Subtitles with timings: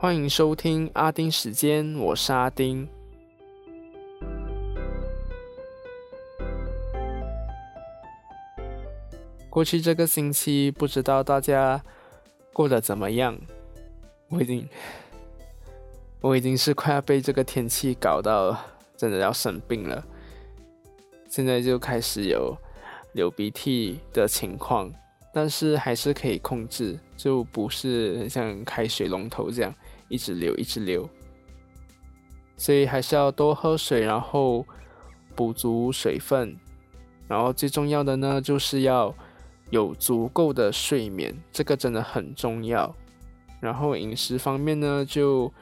[0.00, 2.88] 欢迎收听阿丁时间，我是阿丁。
[9.50, 11.82] 过去这个星期，不知道大家
[12.52, 13.36] 过得怎么样？
[14.28, 14.68] 我已经，
[16.20, 18.56] 我已经是快要被这个天气搞到
[18.96, 20.06] 真的要生病了。
[21.28, 22.56] 现在就开始有
[23.14, 24.94] 流鼻涕的情况，
[25.34, 29.74] 但是还是可以控制，就不是很像开水龙头这样
[30.08, 31.08] 一直流一直流。
[32.56, 34.66] 所以还是要多喝水，然后
[35.34, 36.56] 补足水分，
[37.26, 39.14] 然后最重要的呢，就是要。
[39.70, 42.96] 有足够的睡眠，这个真的很重要。
[43.60, 45.52] 然后饮食方面呢，就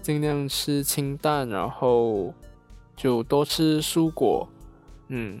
[0.00, 2.32] 尽量吃清淡，然后
[2.96, 4.48] 就多吃蔬果，
[5.08, 5.38] 嗯，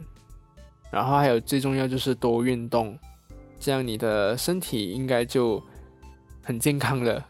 [0.90, 2.98] 然后还有最重要就是多运动，
[3.58, 5.62] 这样你的身体应该就
[6.42, 7.26] 很健康了。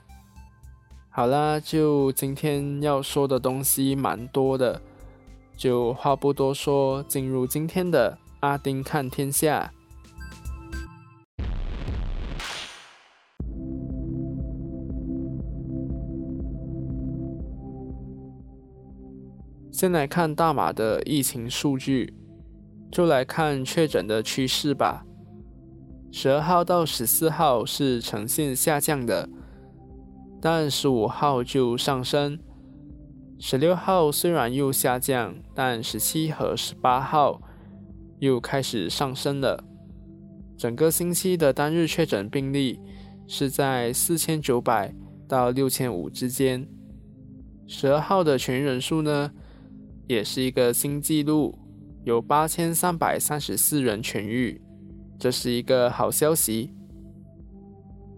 [1.16, 4.82] 好啦，就今天要说的东西蛮多的，
[5.56, 9.72] 就话不多说，进入今天的阿丁看天下。
[19.70, 22.12] 先来看大马的疫情数据，
[22.90, 25.06] 就来看确诊的趋势吧。
[26.10, 29.28] 十二号到十四号是呈现下降的，
[30.44, 32.38] 但十五号就上升。
[33.38, 37.40] 十六号虽然又下降，但十七和十八号
[38.18, 39.64] 又开始上升了。
[40.54, 42.78] 整个星期的单日确诊病例
[43.26, 44.94] 是在四千九百
[45.26, 46.68] 到六千五之间。
[47.66, 49.32] 十二号的全人数呢？
[50.06, 51.58] 也是一个新纪录，
[52.04, 54.60] 有八千三百三十四人痊愈，
[55.18, 56.74] 这是一个好消息。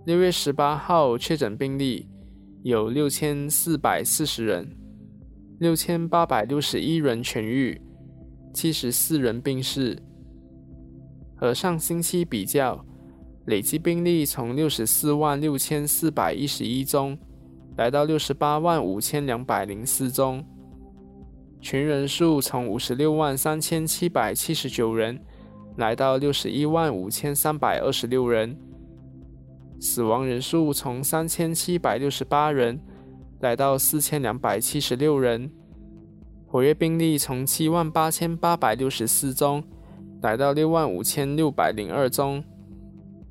[0.05, 2.09] 六月十八号确诊病例
[2.67, 4.69] 有六千四百四十人，
[5.61, 7.81] 六千八百六十一人痊愈，
[8.53, 9.97] 七十四人病逝。
[11.37, 12.85] 和上星期比较，
[13.45, 17.17] 累计病例从六十四万六千四百一十一宗，
[17.77, 20.45] 来到六十八万五千两百零四宗。
[21.61, 25.21] 群人数从五十六万三千七百七十九人
[25.77, 28.59] 来到六十一万五千三百二十六人，
[29.79, 32.81] 死亡人数从三千七百六十八人
[33.41, 35.51] 来到四千两百七十六人，
[36.47, 39.63] 活跃病例从七万八千八百六十四宗
[40.23, 42.43] 来到六万五千六百零二宗，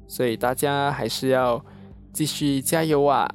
[0.08, 1.66] 所以大家还是要
[2.14, 3.28] 继续加油啊！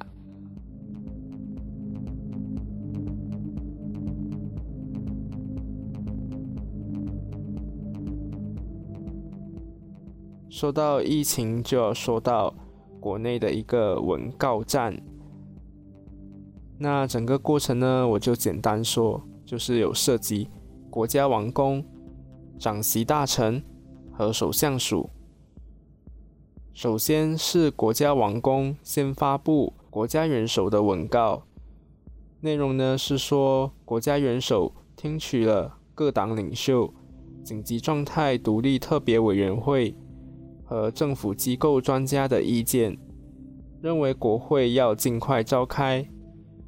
[10.49, 12.53] 说到疫情，就要说到
[13.01, 14.95] 国内的一个文告站。
[16.77, 20.47] 那整个过程呢，我就简单说，就是有涉及
[20.89, 21.83] 国家王公、
[22.57, 23.61] 长席大臣
[24.13, 25.09] 和首相署。
[26.73, 31.43] 首先是国家王公先发布国家元首的文告，
[32.39, 36.93] 内容呢是说，国家元首听取了各党领袖
[37.43, 39.95] 紧急状态独立特别委员会。
[40.71, 42.97] 和政府机构专家的意见，
[43.81, 46.07] 认为国会要尽快召开，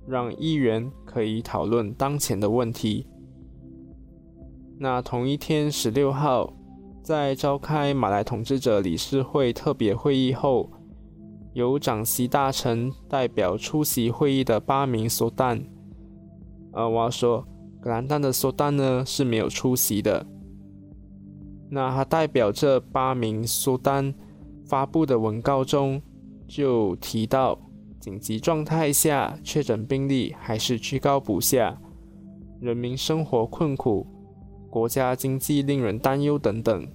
[0.05, 3.07] 让议员可以讨论当前的问题。
[4.77, 6.53] 那同一天十六号，
[7.01, 10.69] 在召开马来统治者理事会特别会议后，
[11.53, 15.63] 由长席大臣代表出席会议的八名苏丹，
[16.73, 17.47] 呃，我要说，
[17.79, 20.27] 格兰丹的苏丹呢是没有出席的。
[21.73, 24.13] 那他代表这八名苏丹
[24.63, 25.99] 发布的文告中，
[26.47, 27.57] 就提到
[27.99, 31.75] 紧急状态下确诊病例还是居高不下，
[32.61, 34.05] 人民生活困苦，
[34.69, 36.87] 国家经济令人担忧等等，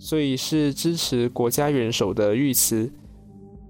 [0.00, 2.92] 所以是支持国家元首的预词，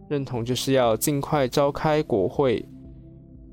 [0.08, 2.66] 认同就是要尽快召开国会。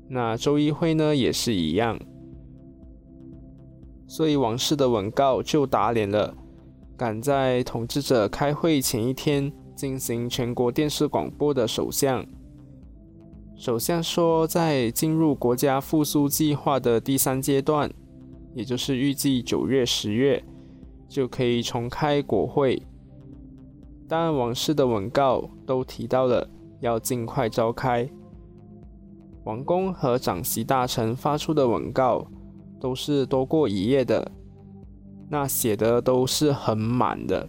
[0.08, 2.00] 那周一会呢也是一样，
[4.06, 6.34] 所以王室的文告就打脸了。
[6.96, 12.24] 赶在统治者开会前一天进行全国电视广播的首相，
[13.56, 17.92] 首相说，在进入国家复苏计划的第三阶段，
[18.54, 20.42] 也就是预计九月、十月
[21.08, 22.80] 就可以重开国会。
[24.06, 26.48] 但王室的文告都提到了
[26.80, 28.08] 要尽快召开。
[29.44, 32.24] 王公和长席大臣发出的文告
[32.80, 34.30] 都是多过一页的。
[35.28, 37.48] 那写的都是很满的，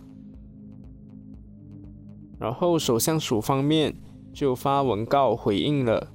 [2.39, 3.95] 然后首相署方面
[4.33, 6.11] 就发文告回应了，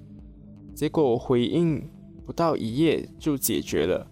[0.74, 1.88] 结果回应
[2.26, 4.06] 不到一页就解决了，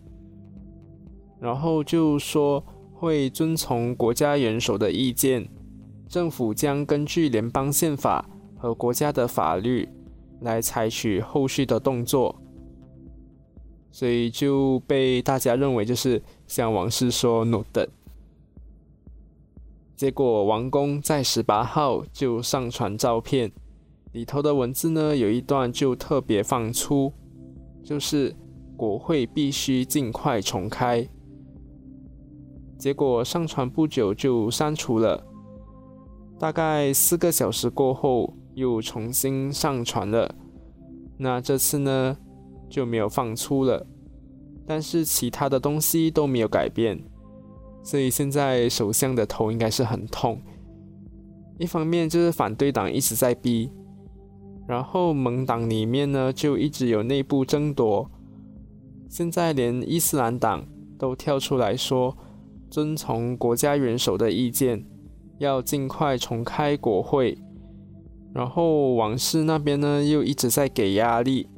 [1.40, 5.48] 然后就说会遵从国家元首的意见，
[6.08, 9.88] 政府将根据联邦宪法和国家的法律
[10.40, 12.40] 来采取后续的动作，
[13.98, 17.88] 所以就被大家认为就是像王室说 no 的。
[19.96, 23.50] 结果王宫在十八号就上传照片。
[24.12, 27.12] 里头的文字呢，有一段就特别放出，
[27.82, 28.32] 就是
[28.76, 31.04] 国会必须尽快重开。
[32.78, 35.26] 结果上传不久就删除了，
[36.38, 40.32] 大概四个小时过后又重新上传了。
[41.16, 42.16] 那这次呢
[42.68, 43.86] 就没有放出了，
[44.66, 47.02] 但是其他的东西都没有改变，
[47.82, 50.40] 所以现在首相的头应该是很痛。
[51.58, 53.70] 一方面就是反对党一直在逼。
[54.68, 58.10] 然后盟党里面呢，就一直有内部争夺。
[59.08, 60.66] 现在连伊斯兰党
[60.98, 62.14] 都跳出来说，
[62.70, 64.84] 遵从国家元首的意见，
[65.38, 67.38] 要尽快重开国会。
[68.34, 71.48] 然后王室那边呢，又一直在给压力，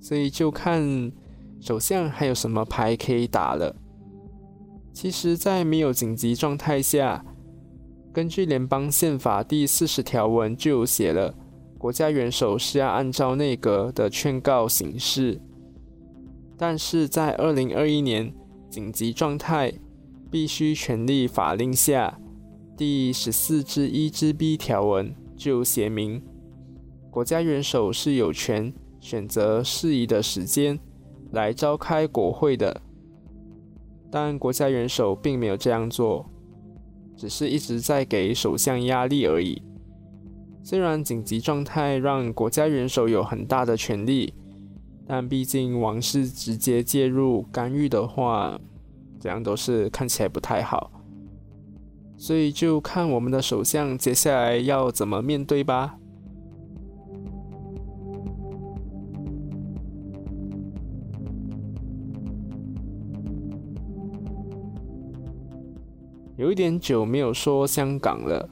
[0.00, 1.12] 所以就看
[1.60, 3.74] 首相还有什么牌可以打了。
[4.92, 7.24] 其实，在没有紧急状态下，
[8.12, 11.34] 根据联邦宪法第四十条文就有写了。
[11.78, 15.40] 国家元首是要按照内阁的劝告行事，
[16.56, 18.34] 但是在二零二一年
[18.68, 19.72] 紧急状态
[20.28, 22.18] 必须权力法令下，
[22.76, 26.20] 第十四之一之 B 条文就写明，
[27.12, 30.78] 国家元首是有权选择适宜的时间
[31.32, 32.80] 来召开国会的，
[34.10, 36.28] 但国家元首并没有这样做，
[37.16, 39.62] 只是一直在给首相压力而已。
[40.62, 44.34] 虽然紧急状态让国家元首有很大的权力，
[45.06, 48.60] 但毕竟王室直接介入干预的话，
[49.18, 50.90] 这样都是看起来不太好。
[52.16, 55.98] 所以就看我们的首相接下来要怎么面对吧。
[66.38, 68.48] 有一点久没有说香港了。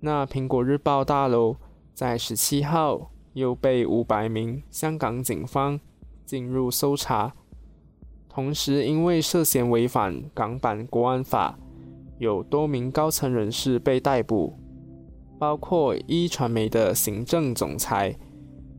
[0.00, 1.56] 那苹果日报大楼
[1.92, 5.78] 在十七号又被五百名香港警方
[6.24, 7.34] 进入搜查，
[8.30, 11.58] 同时因为涉嫌违反港版国安法，
[12.16, 14.58] 有多名高层人士被逮捕，
[15.38, 18.16] 包括一传媒的行政总裁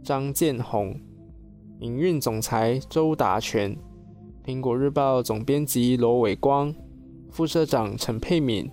[0.04, 1.00] 张建宏、
[1.82, 3.78] 营运总裁周达全、
[4.44, 6.74] 苹果日报总编辑罗伟光、
[7.36, 8.72] 副社长陈佩敏。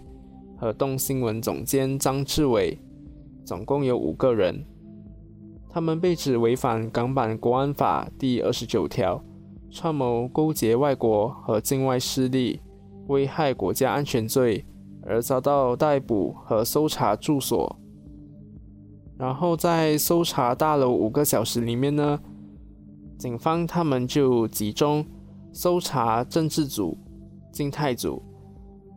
[0.57, 2.79] 和动新闻总监张志伟，
[3.45, 4.65] 总共有五个人，
[5.69, 9.21] 他们被指违反港版国安法第二十九条，
[9.69, 12.61] 串谋勾结外国和境外势力，
[13.09, 14.65] 危害国家安全罪，
[15.03, 17.77] 而遭到逮捕和搜查住所。
[19.19, 22.17] 然后在搜查大楼五个小时里面呢，
[23.19, 25.05] 警方他们就集中
[25.53, 26.97] 搜查政治组、
[27.51, 28.23] 静态组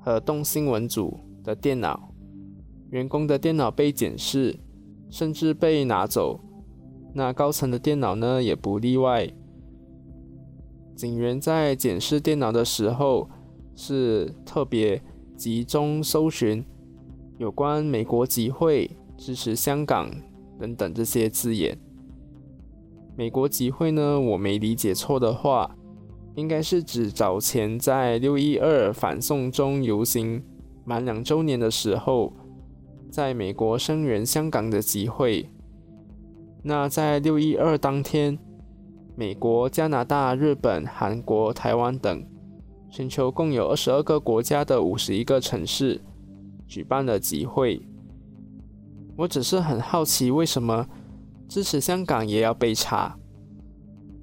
[0.06, 1.19] 和动新闻组。
[1.44, 2.10] 的电脑，
[2.89, 4.58] 员工的电脑被检视，
[5.12, 6.39] 甚至被拿走。
[7.13, 9.32] 那高层的电脑呢，也不例外。
[10.96, 13.29] 警员在检视电脑的时候，
[13.75, 15.00] 是特别
[15.38, 16.65] 集中搜寻
[17.38, 20.10] 有关美国集会、支持香港
[20.60, 21.77] 等等这些字眼。
[23.15, 25.77] 美国集会呢，我没理解错的话，
[26.36, 30.44] 应该是指早前在六一二反送中游行。
[30.84, 32.32] 满两周年的时候，
[33.10, 35.50] 在美国声援香港的集会。
[36.62, 38.38] 那在六一二当天，
[39.15, 42.24] 美国、加拿大、日本、韩国、台湾等
[42.92, 46.01] 全球共有二十二个国家的五十一个城市
[46.68, 47.82] 举办了集会。
[49.18, 50.86] 我只是很好奇，为什么
[51.48, 53.18] 支持香港也要被查？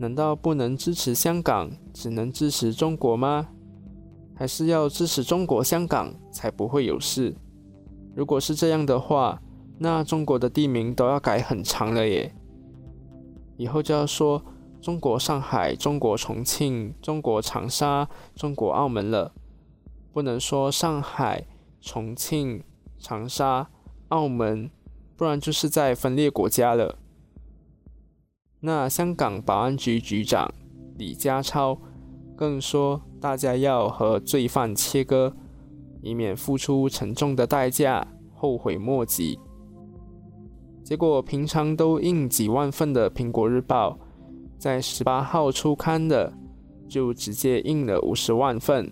[0.03, 3.51] 难道不能支持香港，只能支持中国吗？
[4.35, 7.37] 还是要支持中国香港才不会有事。
[8.17, 9.41] 如果是这样的话，
[9.79, 12.35] 那中国的地名都要改很长了耶。
[13.57, 14.43] 以后就要说
[14.81, 19.33] 中国上海、中国重庆、中国长沙、中国澳门了，
[20.13, 21.47] 不能说上海、
[21.81, 22.65] 重庆、
[22.99, 23.71] 长沙、
[24.09, 24.69] 澳门，
[25.17, 26.99] 不然就是在分裂国家了。
[28.63, 30.51] 那香港保安局局长
[30.97, 31.79] 李家超
[32.35, 33.03] 更说。
[33.21, 35.33] 大家要和罪犯切割，
[36.01, 38.05] 以免付出沉重的代价，
[38.35, 39.39] 后悔莫及。
[40.83, 43.91] 结果平常都印几万份的《苹果日报》，
[44.59, 46.33] 在十八号出刊的
[46.89, 48.91] 就直接印了五十万份。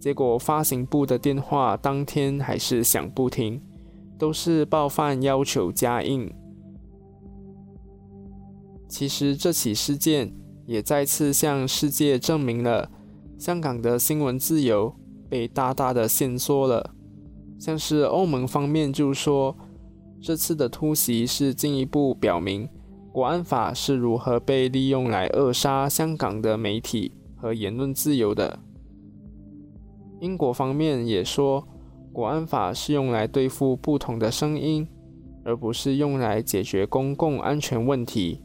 [0.00, 3.60] 结果发行部的电话当天还是响不停，
[4.18, 6.26] 都是报贩要求加印。
[8.92, 10.30] 其实这起事件
[10.66, 12.90] 也再次向世界证明了，
[13.38, 14.94] 香港的新闻自由
[15.30, 16.94] 被大大的限缩了。
[17.58, 19.56] 像是欧盟方面就说。
[20.24, 22.68] 这次的突袭是进一步表明
[23.10, 28.60] 国安法是如何被利用来扼杀香港的媒体和言论自由的。
[30.20, 31.66] 英国方面也说，
[32.12, 34.86] 国安法是用来对付不同的声音，
[35.44, 38.40] 而不是用来解决公共安全问题。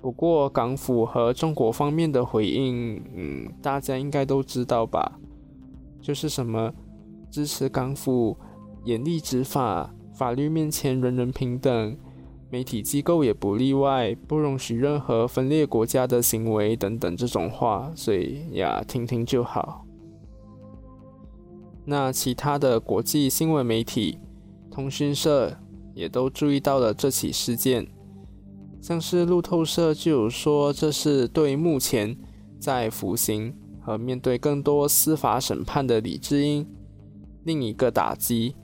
[0.00, 5.18] 不过，港府和中国方面的回应，嗯，大家应该都知道吧？
[6.00, 6.72] 就是什么
[7.30, 8.36] 支持港府。
[8.84, 11.98] 严厉执法，法律面前人人平等，
[12.48, 19.84] 媒体机构也不例外，不容许任何分裂国家的行为等等这种话，所以呀，听听就好。
[21.84, 24.18] 那其他的国际新闻媒体、
[24.70, 25.58] 通讯社
[25.92, 27.86] 也都注意到了这起事件，
[28.80, 32.16] 像是路透社就有说，这是对目前
[32.58, 36.66] 在服刑和面对更多司法审判的李智英
[37.44, 38.56] 另一个打击。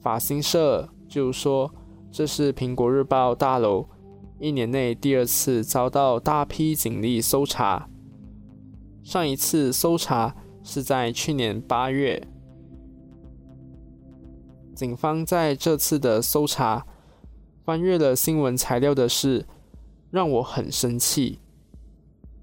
[0.00, 1.72] 法新社就说，
[2.10, 3.88] 这是苹果日报大楼
[4.38, 7.88] 一年内第二次遭到大批警力搜查。
[9.02, 12.26] 上一次搜查是在去年八月。
[14.74, 16.86] 警方在这次的搜查
[17.64, 19.46] 翻阅了新闻材料的事，
[20.10, 21.38] 让我很生气。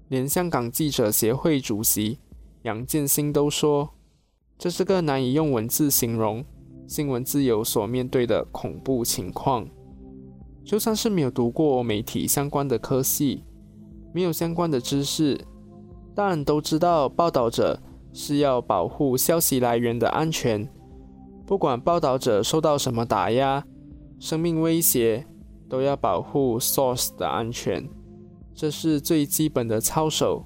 [0.08, 2.18] 连香港记者协会主席
[2.62, 3.90] 杨建新都说，
[4.56, 6.44] 这是个难以用文字形容。
[6.86, 9.68] 新闻自由所面对的恐怖情况，
[10.64, 13.44] 就算是没有读过媒体相关的科系，
[14.14, 15.38] 没有相关的知识，
[16.14, 17.78] 但都知道报道者
[18.14, 20.66] 是要保护消息来源的安全，
[21.46, 23.62] 不管报道者受到什么打压、
[24.18, 25.24] 生命威胁，
[25.68, 27.88] 都要保护 source 的安全，
[28.54, 30.44] 这是最基本的操守。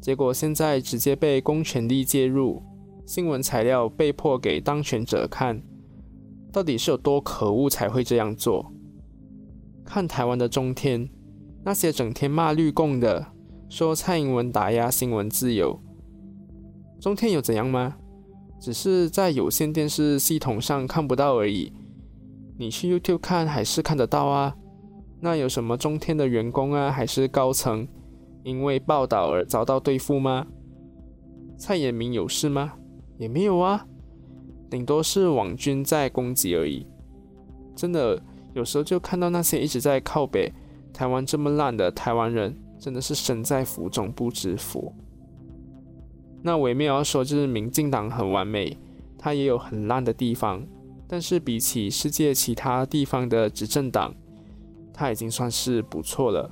[0.00, 2.62] 结果现在直接被公权力介入。
[3.06, 5.62] 新闻材料被迫给当权者看，
[6.52, 8.72] 到底是有多可恶才会这样做？
[9.84, 11.08] 看台湾的中天，
[11.64, 13.24] 那些整天骂绿共的，
[13.68, 15.80] 说蔡英文打压新闻自由，
[17.00, 17.96] 中天有怎样吗？
[18.60, 21.72] 只是在有线电视系统上看不到而已，
[22.58, 24.56] 你去 YouTube 看还是看得到啊。
[25.20, 27.86] 那有什么中天的员工啊，还是高层
[28.42, 30.46] 因为报道而遭到对付吗？
[31.58, 32.74] 蔡衍明有事吗？
[33.18, 33.86] 也没有啊，
[34.70, 36.86] 顶多是网军在攻击而已。
[37.74, 38.22] 真的，
[38.54, 40.52] 有时候就看到那些一直在靠北
[40.92, 44.94] 台湾这么烂的台湾人，真的是身在福中不知福。
[46.42, 48.76] 那我也没有要说，就是民进党很完美，
[49.18, 50.62] 它也有很烂的地方。
[51.08, 54.14] 但是比起世界其他地方的执政党，
[54.92, 56.50] 他已经算是不错了。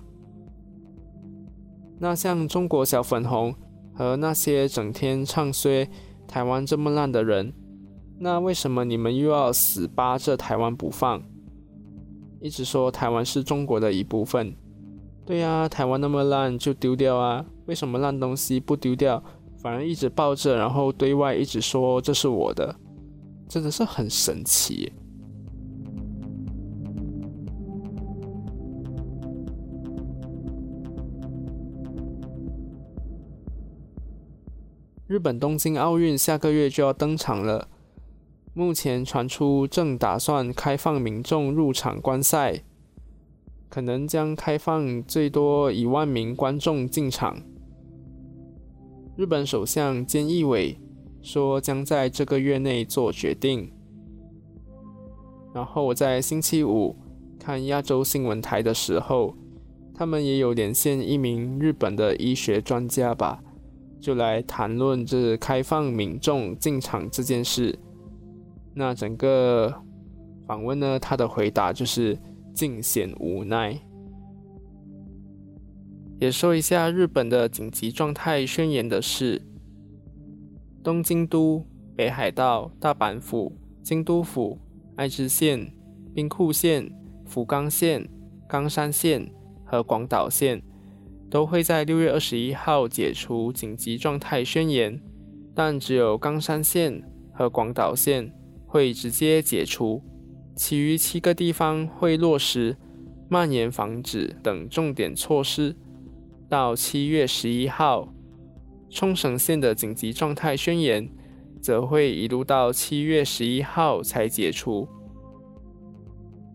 [1.99, 3.54] 那像中国小粉红
[3.92, 5.88] 和那些整天唱衰。
[6.26, 7.52] 台湾这么烂的人，
[8.18, 11.23] 那为什么你们又要死扒着台湾不放？
[12.40, 14.56] 一直说台湾是中国的一部分。
[15.26, 17.44] 对呀，台湾那么烂就丢掉啊？
[17.66, 19.23] 为什么烂东西不丢掉，
[19.58, 22.75] 反而一直抱着，然后对外一直说这是我的？
[23.48, 24.92] 真的是很神奇。
[35.06, 37.68] 日本东京奥运下个月就要登场了，
[38.52, 42.64] 目前传出正打算开放民众入场观赛，
[43.68, 47.42] 可能将开放最多一万名观众进场。
[49.16, 50.78] 日本首相菅义伟
[51.24, 53.72] 说将在这个月内做决定。
[55.54, 56.94] 然后我在星期五
[57.40, 59.34] 看亚洲新闻台的时候，
[59.94, 63.42] 他们也有连线一名日本的医学专家吧。
[64.00, 67.78] 就来谈论这开放民众进场这件事。
[68.74, 69.74] 那整个
[70.46, 72.18] 访问呢，他的回答就是
[72.52, 73.80] 尽显无奈。
[76.20, 79.40] 也说一下日本的紧急状态宣言的事：
[80.84, 83.50] 东京都、北海道、大阪府、
[83.82, 84.58] 京都府、
[84.96, 85.72] 爱知县、
[86.14, 86.92] 兵库县、
[87.24, 88.06] 福冈县、
[88.46, 89.28] 冈山县
[89.64, 90.62] 和广岛县。
[91.30, 95.00] 都会在六月二十一号解除紧急状态宣言，
[95.52, 98.32] 但只有冈山县和广岛县
[98.66, 100.00] 会直接解除，
[100.54, 102.76] 其余七个地方会落实
[103.28, 105.74] 蔓延防止等重点措施。
[106.48, 108.13] 到七月十一号，
[108.94, 111.10] 冲绳县的紧急状态宣言
[111.60, 114.88] 则会一路到七月十一号才解除。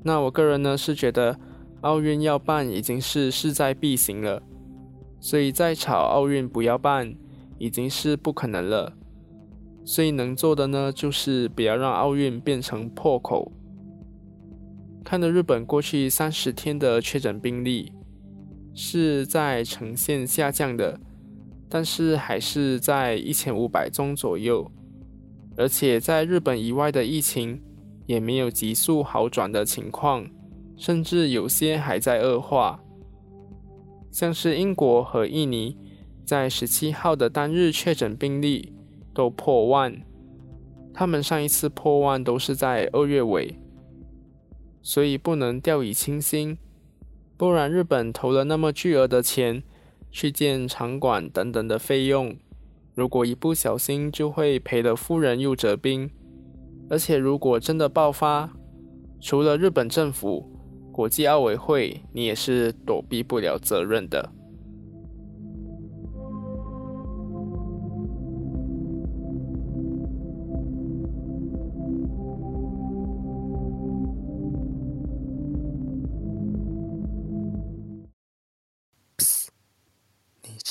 [0.05, 1.38] 那我个人呢是觉得
[1.81, 4.41] 奥运要办已经是势在必行了，
[5.19, 7.13] 所以再吵奥运不要办
[7.58, 8.93] 已经是不可能了。
[9.84, 13.51] 所以能做的呢就是不要让奥运变成破口。
[15.03, 17.91] 看了日本过去三十天的确诊病例。
[18.81, 20.98] 是在呈现下降的，
[21.69, 24.69] 但是还是在一千五百宗左右，
[25.55, 27.61] 而且在日本以外的疫情
[28.07, 30.27] 也没有急速好转的情况，
[30.75, 32.81] 甚至有些还在恶化。
[34.11, 35.77] 像是英国和印尼，
[36.25, 38.73] 在十七号的单日确诊病例
[39.13, 40.01] 都破万，
[40.91, 43.59] 他们上一次破万都是在二月尾，
[44.81, 46.57] 所以不能掉以轻心。
[47.38, 49.61] 不然，日本投了那么巨额的钱
[50.12, 52.36] 去建场馆等等的费用，
[52.96, 56.10] 如果一不小心就会赔了夫人又折兵。
[56.89, 58.51] 而且，如果真的爆发，
[59.22, 60.51] 除了日本政府、
[60.92, 64.32] 国际奥委会，你也是躲避不了责任的。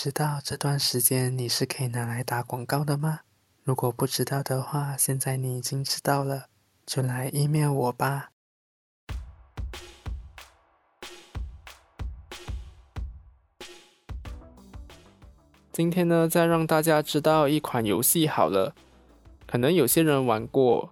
[0.09, 3.21] 知道这段时间你是可以拿来打广告的吗？
[3.63, 6.47] 如果不知道的话，现在你已经知道了，
[6.87, 8.31] 就来 email 我吧。
[15.71, 18.75] 今天呢，再让大家知道一款游戏好了，
[19.47, 20.91] 可能有些人玩过，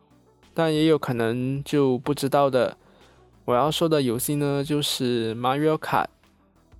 [0.52, 2.76] 但也有可能就不知道的。
[3.46, 6.08] 我要说的游戏呢，就是 Mario Kart。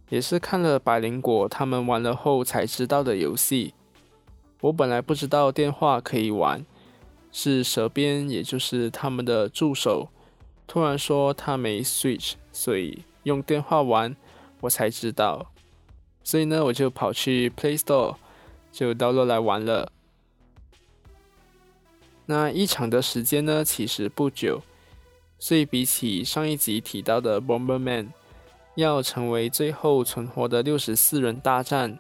[0.09, 3.75] 也是看了百灵果他们玩了后才知道的游戏。
[4.61, 6.65] 我本来不知道电话可以玩，
[7.33, 10.09] 是蛇边，也就是他们的助手，
[10.67, 14.17] 突然说他没 Switch，所以用电话玩，
[14.61, 15.53] 我才知道。
[16.25, 18.17] 所以呢，我就跑去 Play Store
[18.73, 19.93] 就 download 来玩了。
[22.27, 24.63] 那一场的时间呢，其实不久，
[25.39, 28.09] 所以比起上一集提到的 Bomberman。
[28.77, 31.99] 要成为最后存活的六十四人大战，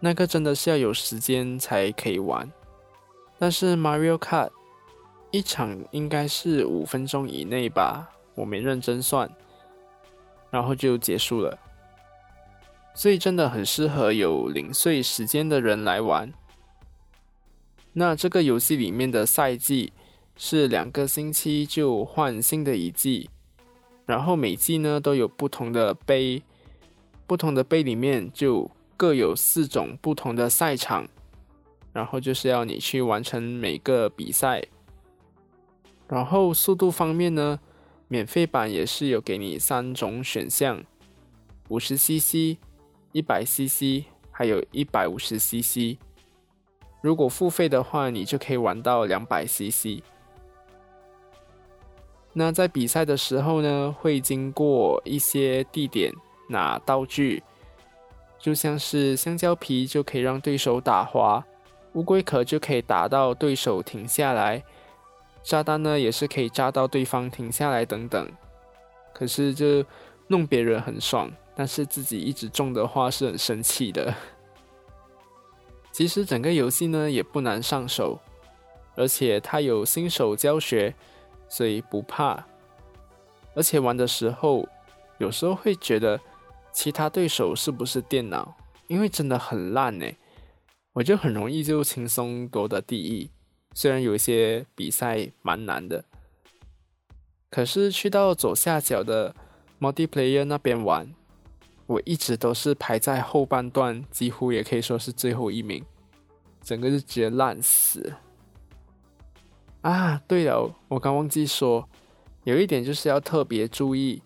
[0.00, 2.50] 那个真的是要有时间才可以玩。
[3.38, 4.50] 但是 Mario Kart
[5.30, 9.28] 一场应该是五分钟以内吧，我没认真算，
[10.50, 11.58] 然后就结束了。
[12.94, 16.32] 所以真的很适合有零碎时间的人来玩。
[17.92, 19.92] 那这个游戏里面的赛季
[20.36, 23.30] 是两个星期就换新的一季。
[24.06, 26.42] 然后每季呢都有不同的杯，
[27.26, 31.08] 不同的杯里面就各有四种不同的赛场，
[31.92, 34.62] 然后就是要你去完成每个比赛。
[36.06, 37.58] 然后速度方面呢，
[38.08, 40.84] 免费版也是有给你三种选项：
[41.68, 42.58] 五十 CC、
[43.12, 45.96] 一百 CC，还有一百五十 CC。
[47.00, 50.02] 如果付费的话，你就可以玩到两百 CC。
[52.36, 56.12] 那在比赛的时候呢，会经过一些地点
[56.48, 57.40] 拿道具，
[58.40, 61.44] 就像是香蕉皮就可以让对手打滑，
[61.92, 64.60] 乌龟壳就可以打到对手停下来，
[65.44, 68.28] 炸弹呢也是可以炸到对方停下来等等。
[69.12, 69.84] 可是就
[70.26, 74.12] 弄别人很爽，但是自己一直中的话是很生气的。
[75.92, 78.18] 其实整个游戏呢也不难上手，
[78.96, 80.92] 而且它有新手教学。
[81.54, 82.44] 所以不怕，
[83.54, 84.68] 而且玩的时候，
[85.18, 86.20] 有时候会觉得
[86.72, 88.56] 其他对手是不是电脑，
[88.88, 90.04] 因为真的很烂呢，
[90.94, 93.30] 我就很容易就轻松夺得第一。
[93.72, 96.04] 虽然有一些比赛蛮难的，
[97.50, 99.32] 可是去到左下角的
[99.78, 101.14] multiplayer 那边玩，
[101.86, 105.84] 我一直都是排在后半段，几乎也可以说是最后一名，
[106.64, 108.12] 整个就直接烂死。
[109.84, 111.86] 啊，对了，我刚忘记说，
[112.44, 114.22] 有一点就是要特别注意，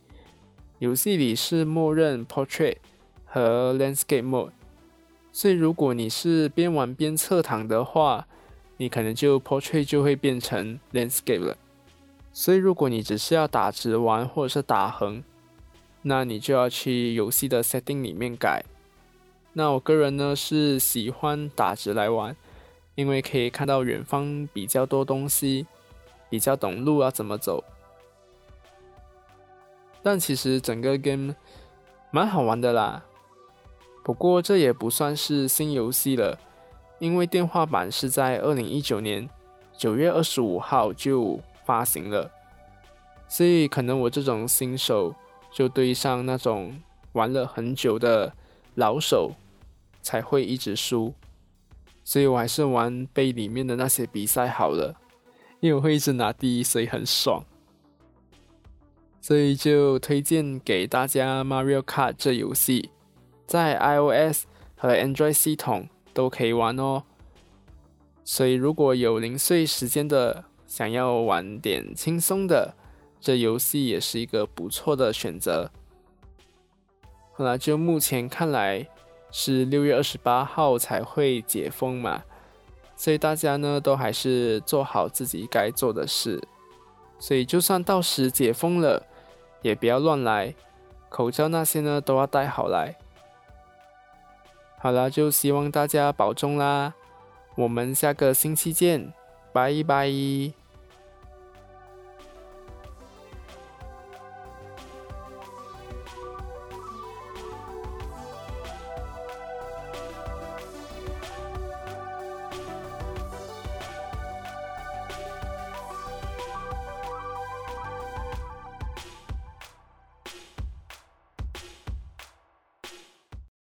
[0.78, 2.76] 游戏里是默认 Portrait
[3.24, 4.52] 和 Landscape Mode，
[5.32, 8.28] 所以如果你是边玩边侧躺的话，
[8.76, 11.56] 你可能就 Portrait 就会变成 Landscape 了。
[12.32, 15.24] 所以如果你只是要打直玩或者是打横，
[16.02, 18.64] 那你就要去游戏的 Setting 里面改。
[19.54, 22.36] 那我个人呢是喜欢打直来玩。
[22.98, 25.64] 因为可以看到远方比较多东西，
[26.28, 27.62] 比较懂路要怎么走。
[30.02, 31.32] 但其实整个 game
[32.10, 33.04] 蛮好玩的啦。
[34.02, 36.40] 不过这也不算是新游戏了，
[36.98, 39.30] 因为电话版是在二零一九年
[39.76, 42.28] 九月二十五号就发行了，
[43.28, 45.14] 所以可能我这种新手
[45.52, 46.82] 就对上那种
[47.12, 48.32] 玩了很久的
[48.74, 49.30] 老手
[50.02, 51.14] 才会一直输，
[52.08, 54.98] 所以我还是玩杯里面的那些比赛好了，
[55.60, 57.44] 因为我会一直拿第一，所以很爽。
[59.20, 62.88] 所以就推荐给大家《Mario Kart》这游戏，
[63.46, 67.02] 在 iOS 和 Android 系统都可以玩哦。
[68.24, 72.74] 所以如果有零碎时间的，想要玩点轻松的，
[73.20, 75.70] 这游戏也是一个不错的选择。
[77.34, 78.88] 后来就目前看来
[79.30, 82.22] 是六月二十八号才会解封嘛，
[82.96, 86.42] 所以大家呢都还是做好自己该做的事。
[87.18, 89.04] 所以就算到时解封了。
[89.60, 90.54] 也不要乱来，
[91.08, 92.94] 口罩那些呢都要戴好来。
[94.78, 96.94] 好了，就希望大家保重啦，
[97.56, 99.12] 我们下个星期见，
[99.52, 100.08] 拜拜。